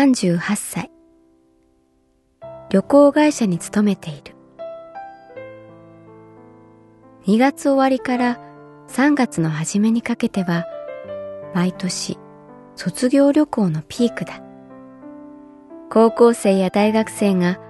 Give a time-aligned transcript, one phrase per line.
[0.00, 0.90] 38歳。
[2.70, 4.34] 旅行会社に勤めている。
[7.26, 8.40] 2月終わりから
[8.88, 10.64] 3月の初めにかけては、
[11.54, 12.18] 毎年
[12.76, 14.40] 卒業旅行のピークだ。
[15.90, 17.60] 高校生や大学生が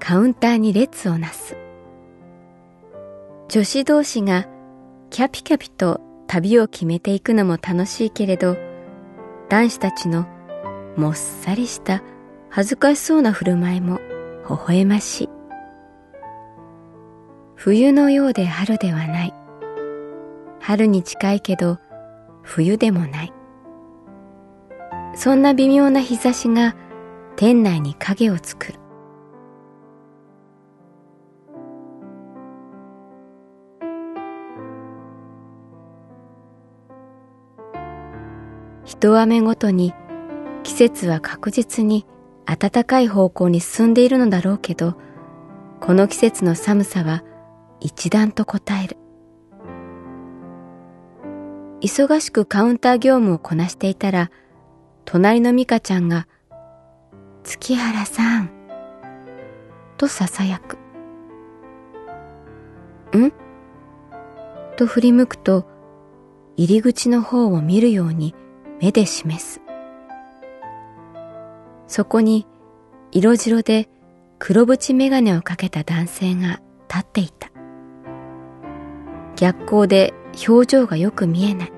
[0.00, 1.54] カウンターに列をなす。
[3.50, 4.46] 女子同士が
[5.10, 8.56] キャピキャピと旅を決めていくのも楽しいけれど、
[9.50, 10.26] 男子たちの
[10.96, 12.02] もっさりした
[12.50, 13.98] 恥ずかしそうな振る舞いも
[14.48, 15.28] 微笑ましい。
[17.56, 19.34] 冬のようで春ではない。
[20.60, 21.78] 春に近いけど
[22.42, 23.32] 冬でもない。
[25.16, 26.76] そんな微妙な日差しが
[27.36, 28.78] 店内に影を作る。
[38.84, 39.92] 一雨ごとに
[40.64, 42.04] 季節は確実に
[42.46, 44.94] 暖かい方向に進んでいるのだろうけど、
[45.80, 47.22] この季節の寒さは
[47.80, 48.96] 一段と応える。
[51.80, 54.30] 忙しくカウンター業務をこなしていたら、
[55.04, 56.26] 隣の美香ちゃんが、
[57.42, 58.50] 月原さん、
[59.98, 60.78] と囁く。
[63.16, 63.32] ん？
[64.76, 65.68] と振り向くと、
[66.56, 68.34] 入り口の方を見るように
[68.80, 69.60] 目で示す。
[71.86, 72.46] そこに
[73.12, 73.88] 色白で
[74.38, 77.50] 黒縁眼鏡をかけた男性が立っていた。
[79.36, 80.14] 逆光で
[80.48, 81.72] 表情がよく見えない。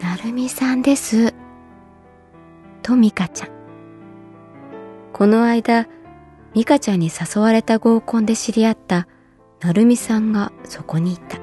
[0.00, 1.34] なるみさんです。
[2.82, 3.48] とミカちゃん。
[5.12, 5.86] この間、
[6.54, 9.08] ミカちゃんに誘われた合コンで知り合った
[9.60, 11.38] なるみさんがそこにいた。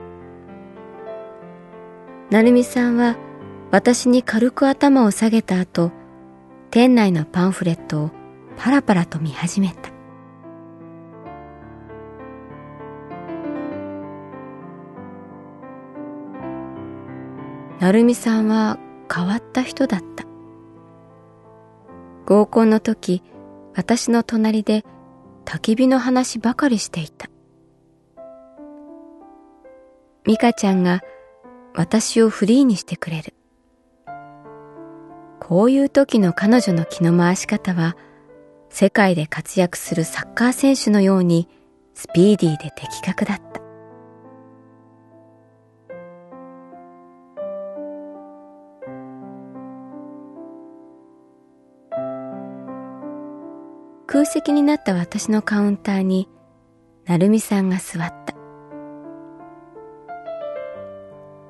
[2.29, 3.17] なるみさんは
[3.71, 5.91] 私に軽く頭を下げた後、
[6.73, 8.11] 店内のパンフレットを
[8.57, 9.91] パラパラと見始めた。
[17.79, 18.79] なるみさんは
[19.13, 20.25] 変わった人だった。
[22.25, 23.21] 合コンの時、
[23.75, 24.83] 私の隣で
[25.45, 27.29] 焚き火の話ばかりしていた。
[30.25, 31.01] ミカちゃんが
[31.75, 33.35] 私をフリーにしてくれる。
[35.43, 37.97] こういう時の彼女の気の回し方は、
[38.69, 41.49] 世界で活躍するサッカー選手のように
[41.93, 43.61] スピーディーで的確だった。
[54.07, 56.29] 空席になった私のカウンターに、
[57.05, 58.33] なるみさんが座った。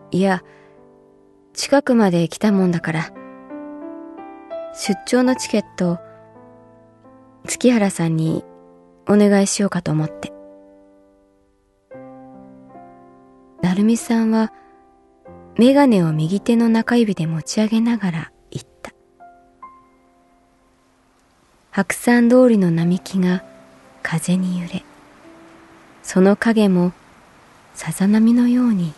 [0.09, 0.43] いや、
[1.53, 3.22] 近くまで来たもんだから、
[4.75, 5.99] 出張のチケット
[7.45, 8.43] 月原さんに
[9.07, 10.33] お願いしようかと思って。
[13.61, 14.51] なるみさんは
[15.59, 18.91] メガネを右手の中指で持ち上げながら言った。
[21.69, 23.43] 白山通りの並木が
[24.01, 24.83] 風に揺れ、
[26.01, 26.93] その影も
[27.75, 28.93] さざ波のように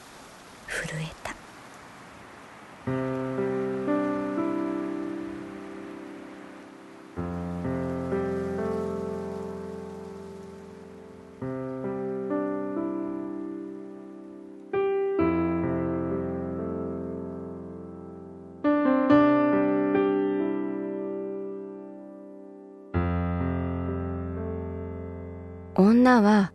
[26.21, 26.53] は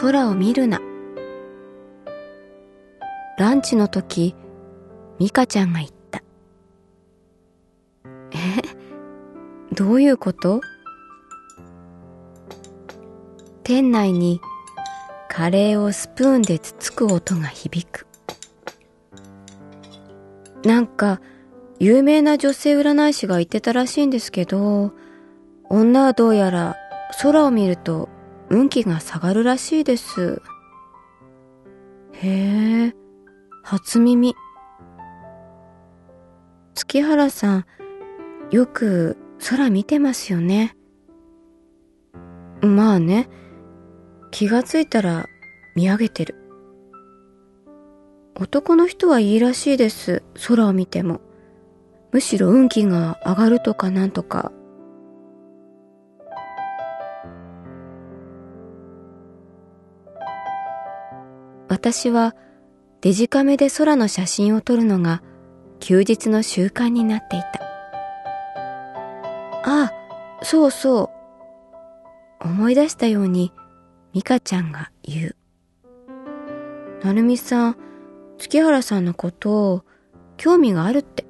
[0.00, 0.80] 空を見るな。
[3.38, 4.34] ランチの時、
[5.18, 6.22] ミカちゃんが言った。
[8.32, 8.34] え、
[9.74, 10.60] どういうこと？
[13.62, 14.40] 店内に
[15.28, 18.06] カレーをスプーンでつつく音が響く。
[20.64, 21.20] なんか、
[21.78, 24.92] 有名な女性占い師が言ってたらしいんですけど、
[25.68, 26.76] 女はどうやら
[27.22, 28.08] 空を見ると
[28.50, 30.42] 運気が下がるらしいです。
[32.12, 32.94] へえ、
[33.62, 34.34] 初耳。
[36.74, 37.66] 月原さん、
[38.50, 39.18] よく
[39.48, 40.76] 空見てますよね。
[42.62, 43.28] まあね、
[44.30, 45.26] 気がついたら
[45.76, 46.34] 見上げてる。
[48.34, 51.20] 男の人はいいらしいです、空を見ても。
[52.12, 54.52] むしろ運気が上がるとかなんとか。
[61.78, 62.34] 私は
[63.02, 65.22] デジカメで空の写真を撮るのが
[65.78, 67.46] 休日の習慣になっていた。
[69.62, 69.92] ああ、
[70.42, 71.04] そうそ
[72.42, 72.44] う。
[72.44, 73.52] 思い出したように
[74.12, 75.36] ミカちゃんが言う。
[77.04, 77.76] なるみさん、
[78.38, 79.84] 月原さんのことを
[80.36, 81.26] 興味があるって。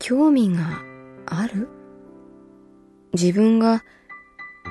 [0.00, 0.80] 興味が
[1.26, 1.68] ある？
[3.12, 3.84] 自分が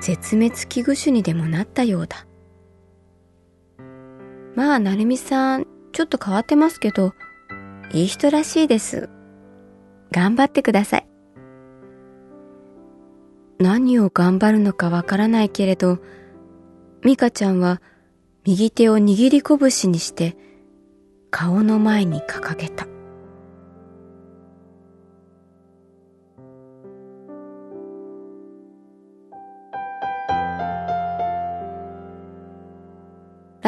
[0.02, 2.28] 絶滅危惧種にでもなったようだ。
[4.56, 7.14] まあ、なるみさん、ちょっと変わってますけど、
[7.92, 9.10] いい人らしいです。
[10.12, 11.08] 頑張ってください。
[13.60, 16.00] 何を頑張るのかわからないけれど、
[17.04, 17.82] ミカちゃんは
[18.46, 20.38] 右手を握り拳にして
[21.32, 22.88] 顔の前に掲げた。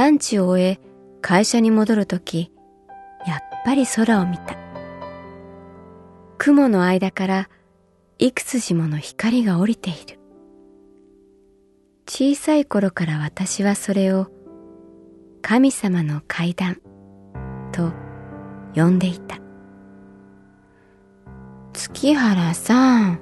[0.07, 0.79] ランチを終え
[1.21, 2.53] 会社に戻るとき、
[3.25, 4.55] やっぱり空を見た。
[6.37, 7.49] 雲の間から
[8.17, 10.17] 幾筋もの光が降りている。
[12.07, 14.27] 小さい頃から私はそれを
[15.41, 16.79] 神様の階段
[17.73, 17.91] と
[18.73, 19.39] 呼んでいた。
[21.73, 23.19] 月原さん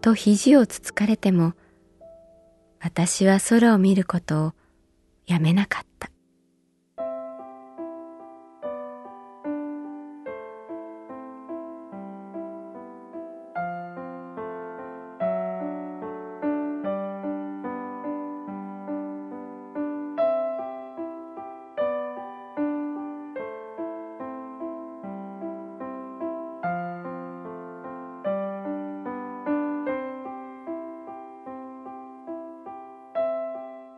[0.00, 1.52] と肘をつつかれても
[2.80, 4.52] 私は空を見ることを
[5.26, 6.10] やめなかった。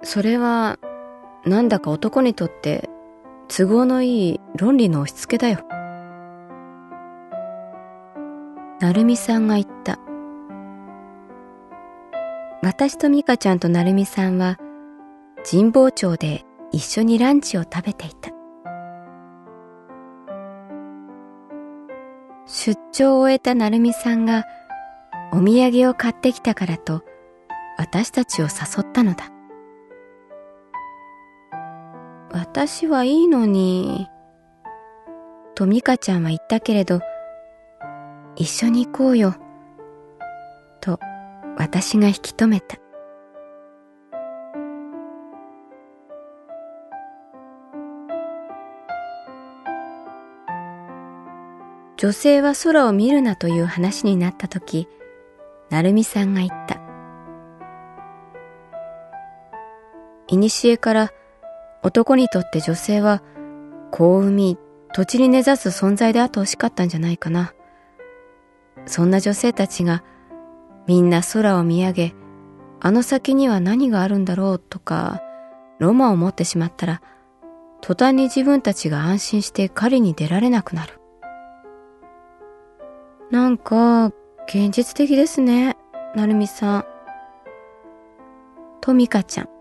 [0.02, 0.78] それは
[1.44, 2.88] なんだか男にとって
[3.48, 5.60] 都合のいい論理の押し付けだよ。
[8.80, 9.98] なるみさんが言った。
[12.62, 14.58] 私と美香ちゃんとなるみさんは
[15.48, 18.30] 神保町で一緒にランチを食べていた。
[22.46, 24.44] 出張を終えたなるみさんが
[25.32, 27.02] お土産を買ってきたからと
[27.76, 29.30] 私たちを誘ったのだ。
[32.30, 34.08] 私はいいのに。
[35.54, 37.00] とミカちゃんは言ったけれど、
[38.36, 39.34] 一緒に行こうよ。
[40.80, 41.00] と
[41.56, 42.76] 私が引き止めた。
[51.96, 54.86] 女性は空を見るなという話になったとき、
[55.68, 56.80] なるみさんが言った。
[60.28, 61.10] いにしえから
[61.82, 63.22] 男にとって女性は
[63.90, 64.58] 子を産み
[64.92, 67.54] 土地に根ざす存在であってほしかったんじゃないかな。
[68.86, 70.02] そんな女性たちが
[70.86, 72.14] みんな空を見上げ、
[72.80, 75.22] あの先には何があるんだろうとか、
[75.78, 77.02] ロマンを持ってしまったら、
[77.80, 80.94] 途端に自分たちが安心して狩りに出られなくなる。
[83.30, 84.06] なんか、
[84.46, 85.76] 現実的ですね、
[86.16, 86.84] なるみさん。
[88.80, 89.57] とみかちゃん。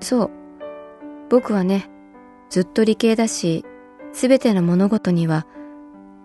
[0.00, 0.30] そう。
[1.28, 1.88] 僕はね、
[2.48, 3.64] ずっと理系だし、
[4.12, 5.46] すべての物事には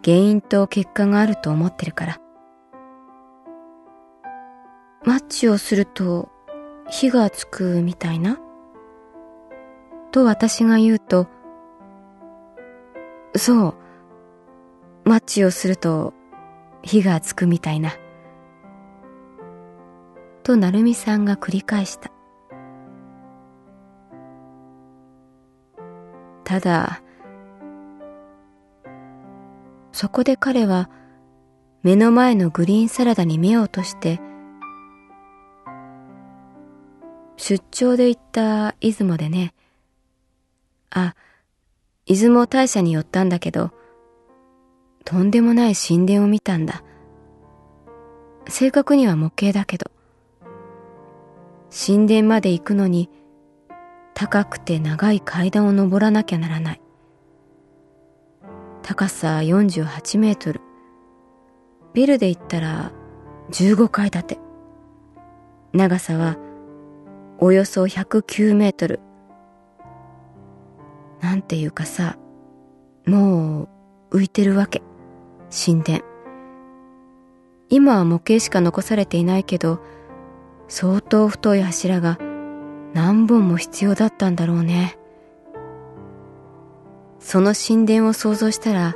[0.04, 2.20] 原因と結果があると思ってるから。
[5.04, 6.30] マッチをすると
[6.90, 8.40] 火がつくみたいな？
[10.12, 11.28] と私が言うと、
[13.36, 13.76] そう、
[15.08, 16.14] マッチをすると
[16.82, 17.92] 火がつくみたいな。
[20.42, 22.10] と成美さんが繰り返した。
[26.46, 27.02] ただ、
[29.92, 30.90] そこで彼は
[31.82, 34.22] 目の前のグリーンサラダに目を落として、
[37.36, 39.54] 出張で行った出雲でね、
[40.92, 41.16] あ、
[42.06, 43.72] 出雲大社に寄ったんだけど、
[45.04, 46.84] とんでもない神殿を見たんだ。
[48.48, 49.90] 正確には模型だけど、
[51.70, 53.10] 神殿まで行くのに
[54.16, 56.82] 高くて長い階段を登らなきゃならない。
[58.82, 60.62] 高さ48メートル。
[61.94, 62.94] ビルで言ったら
[63.52, 64.40] 15階建て。
[65.74, 66.38] 長さは
[67.40, 69.02] およそ109メートル。
[71.20, 72.18] なんていうかさ、
[73.06, 73.64] も
[74.12, 74.82] う浮いてるわけ。
[75.52, 76.00] 神殿。
[77.70, 79.82] 今は模型しか残されていないけど、
[80.70, 82.18] 相当太い柱が
[82.96, 84.98] 何本も必要だったんだろうね。
[87.20, 88.96] その神殿を想像したら、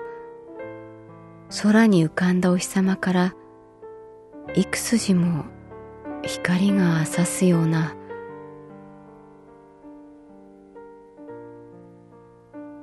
[1.61, 3.35] 空に浮かんだお日様から
[4.55, 5.43] 幾筋も
[6.21, 7.93] 光が差すような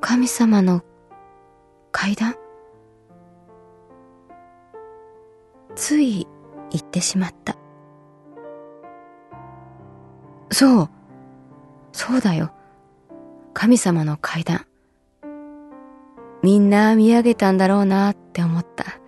[0.02, 0.82] 神様の
[1.92, 2.34] 階段？
[5.74, 6.26] つい
[6.70, 7.56] 言ってしまった。
[10.50, 10.90] そう、
[12.06, 12.52] そうだよ。
[13.52, 14.64] 神様の階段。
[16.40, 19.00] みんな見上げたんだろうなって思った。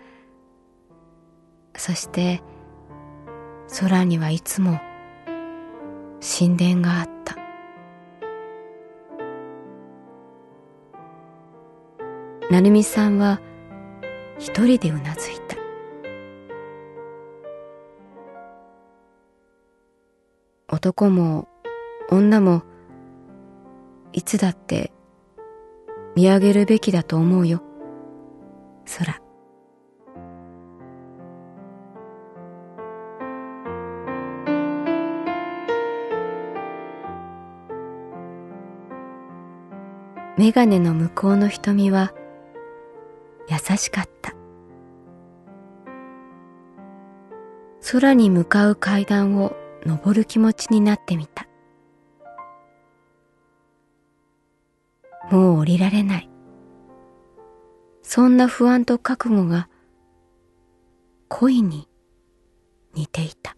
[1.76, 2.42] そして、
[3.78, 4.80] 空にはいつも
[6.20, 7.36] 神殿があった。
[12.50, 13.40] 成美さんは
[14.40, 15.56] 一人でうなずいた。
[20.74, 21.46] 男も
[22.10, 22.64] 女も
[24.12, 24.92] いつだって
[26.16, 27.62] 見上げるべきだと思うよ。
[28.98, 29.20] 空。
[40.38, 42.12] メガネの向こうの瞳は
[43.48, 44.34] 優しかった。
[47.90, 51.48] 空に向かう階段を登る気持ちになってみた。
[55.30, 56.30] もう降りられない。
[58.02, 59.68] そんな不安と覚悟が
[61.28, 61.88] 恋に
[62.94, 63.57] 似ていた。